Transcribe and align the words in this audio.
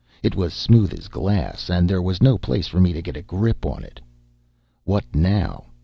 It 0.23 0.35
was 0.35 0.51
smooth 0.55 0.93
as 0.97 1.07
glass, 1.07 1.69
and 1.69 1.87
there 1.87 2.01
was 2.01 2.23
no 2.23 2.39
place 2.39 2.65
for 2.65 2.79
me 2.81 2.91
to 2.91 3.03
get 3.03 3.15
a 3.15 3.21
grip 3.21 3.67
on 3.67 3.83
it. 3.83 4.01
What 4.83 5.05
now? 5.13 5.65